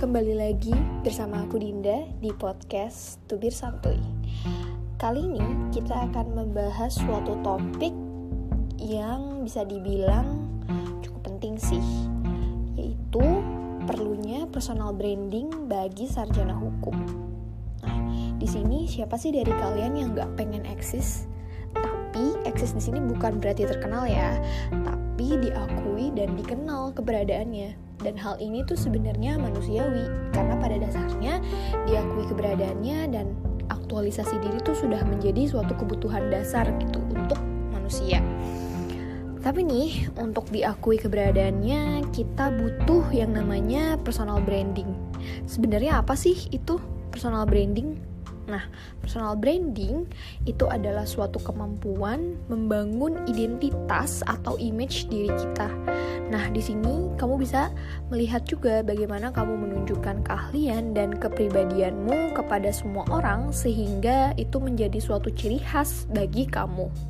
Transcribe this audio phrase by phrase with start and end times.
[0.00, 0.72] kembali lagi
[1.04, 4.00] bersama aku Dinda di podcast Tubir Santuy.
[4.96, 5.44] Kali ini
[5.76, 7.92] kita akan membahas suatu topik
[8.80, 10.48] yang bisa dibilang
[11.04, 11.84] cukup penting sih,
[12.80, 13.20] yaitu
[13.84, 16.96] perlunya personal branding bagi sarjana hukum.
[17.84, 18.00] Nah,
[18.40, 21.28] di sini siapa sih dari kalian yang nggak pengen eksis?
[21.76, 24.40] Tapi eksis di sini bukan berarti terkenal ya,
[25.20, 31.44] tapi diakui dan dikenal keberadaannya dan hal ini tuh sebenarnya manusiawi karena pada dasarnya
[31.84, 33.36] diakui keberadaannya dan
[33.68, 37.36] aktualisasi diri tuh sudah menjadi suatu kebutuhan dasar gitu untuk
[37.68, 38.24] manusia.
[39.44, 44.88] Tapi nih, untuk diakui keberadaannya, kita butuh yang namanya personal branding.
[45.44, 46.80] Sebenarnya apa sih itu
[47.12, 48.00] personal branding?
[48.50, 48.66] Nah,
[48.98, 50.10] personal branding
[50.44, 55.70] itu adalah suatu kemampuan membangun identitas atau image diri kita.
[56.30, 57.70] Nah, di sini kamu bisa
[58.10, 65.30] melihat juga bagaimana kamu menunjukkan keahlian dan kepribadianmu kepada semua orang sehingga itu menjadi suatu
[65.30, 67.09] ciri khas bagi kamu.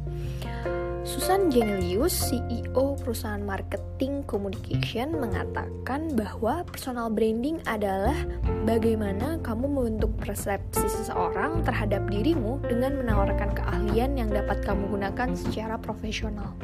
[1.10, 8.14] Susan Genelius, CEO perusahaan marketing communication, mengatakan bahwa personal branding adalah
[8.62, 15.74] bagaimana kamu membentuk persepsi seseorang terhadap dirimu dengan menawarkan keahlian yang dapat kamu gunakan secara
[15.82, 16.54] profesional.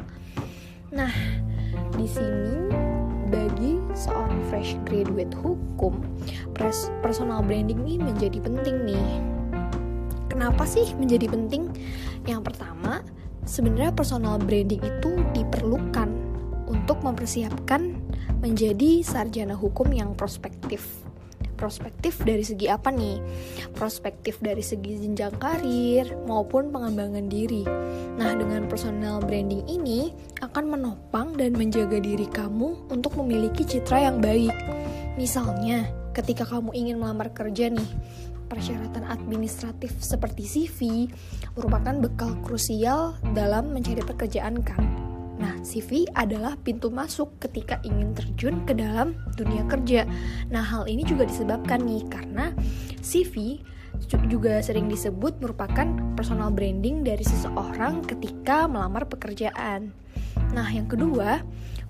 [0.95, 1.11] Nah,
[1.99, 2.71] di sini
[3.27, 5.99] bagi seorang fresh graduate hukum,
[7.03, 9.11] personal branding ini menjadi penting nih.
[10.31, 11.67] Kenapa sih menjadi penting?
[12.23, 13.03] Yang pertama,
[13.47, 16.11] sebenarnya personal branding itu diperlukan
[16.67, 17.95] untuk mempersiapkan
[18.43, 20.83] menjadi sarjana hukum yang prospektif.
[21.57, 23.17] Prospektif dari segi apa nih?
[23.73, 27.65] Prospektif dari segi jenjang karir maupun pengembangan diri.
[28.13, 30.13] Nah, dengan personal branding ini
[30.45, 34.53] akan menopang dan menjaga diri kamu untuk memiliki citra yang baik.
[35.17, 37.89] Misalnya, ketika kamu ingin melamar kerja nih,
[38.47, 41.11] persyaratan administratif seperti CV
[41.53, 44.83] merupakan bekal krusial dalam mencari pekerjaan kan.
[45.37, 50.09] Nah, CV adalah pintu masuk ketika ingin terjun ke dalam dunia kerja.
[50.49, 52.55] Nah, hal ini juga disebabkan nih karena
[53.05, 53.61] CV
[54.29, 59.93] juga sering disebut merupakan personal branding dari seseorang ketika melamar pekerjaan.
[60.53, 61.41] Nah, yang kedua,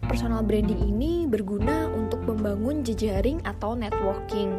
[0.08, 4.52] personal branding ini berguna untuk membangun jejaring atau networking.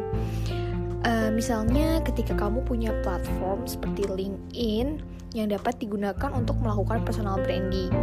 [0.99, 4.99] Uh, misalnya ketika kamu punya platform seperti LinkedIn
[5.31, 7.93] yang dapat digunakan untuk melakukan personal branding.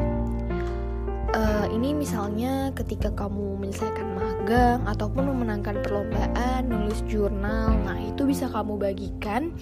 [1.36, 8.48] Uh, ini misalnya ketika kamu menyelesaikan magang ataupun memenangkan perlombaan, nulis jurnal, nah itu bisa
[8.48, 9.52] kamu bagikan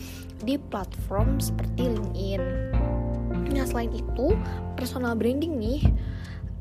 [0.47, 2.43] di platform seperti LinkedIn.
[3.51, 4.39] Nah selain itu,
[4.79, 5.83] personal branding nih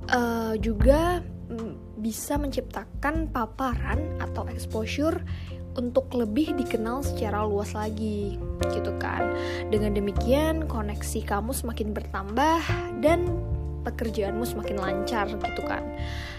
[0.09, 1.22] uh, juga
[1.53, 5.22] mm, bisa menciptakan paparan atau exposure
[5.73, 8.38] untuk lebih dikenal secara luas lagi
[8.69, 9.34] gitu kan.
[9.73, 12.61] Dengan demikian koneksi kamu semakin bertambah
[13.01, 13.29] dan
[13.84, 15.84] pekerjaanmu semakin lancar gitu kan.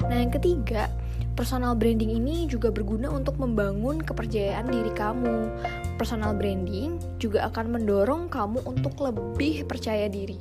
[0.06, 0.88] Nah yang ketiga
[1.34, 5.50] Personal branding ini juga berguna untuk membangun kepercayaan diri kamu.
[5.98, 10.38] Personal branding juga akan mendorong kamu untuk lebih percaya diri.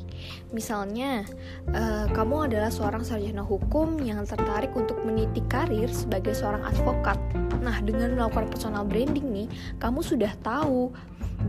[0.53, 1.25] Misalnya,
[1.73, 7.17] uh, kamu adalah seorang sarjana hukum yang tertarik untuk meniti karir sebagai seorang advokat.
[7.65, 9.47] Nah, dengan melakukan personal branding nih,
[9.81, 10.93] kamu sudah tahu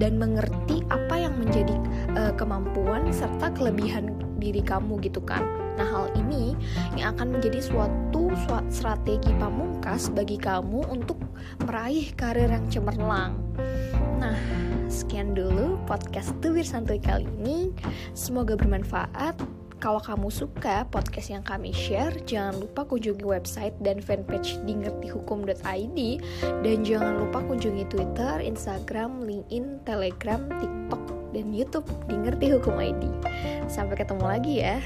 [0.01, 1.77] dan mengerti apa yang menjadi
[2.17, 5.41] uh, kemampuan serta kelebihan diri kamu gitu kan.
[5.75, 6.55] Nah, hal ini
[6.95, 11.19] yang akan menjadi suatu, suatu strategi pamungkas bagi kamu untuk
[11.65, 13.35] meraih karir yang cemerlang.
[14.21, 14.39] Nah,
[14.87, 17.75] sekian dulu podcast Tubir Santuy kali ini.
[18.15, 19.65] Semoga bermanfaat.
[19.83, 25.99] Kalau kamu suka podcast yang kami share, jangan lupa kunjungi website dan fanpage di ngertihukum.id
[26.41, 33.03] dan jangan lupa kunjungi Twitter, Instagram, LinkedIn, Telegram, TikTok, dan YouTube di Ngerti Hukum ID.
[33.67, 34.79] Sampai ketemu lagi ya.